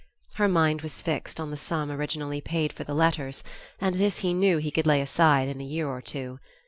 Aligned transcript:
Her 0.33 0.47
mind 0.47 0.81
was 0.81 0.99
fixed 0.99 1.39
on 1.39 1.51
the 1.51 1.57
sum 1.57 1.91
originally 1.91 2.41
paid 2.41 2.73
for 2.73 2.83
the 2.83 2.95
letters, 2.95 3.43
and 3.79 3.93
this 3.93 4.21
he 4.21 4.33
knew 4.33 4.57
he 4.57 4.71
could 4.71 4.87
lay 4.87 4.99
aside 4.99 5.47
in 5.47 5.61
a 5.61 5.63
year 5.63 5.87
or 5.87 6.01
two. 6.01 6.39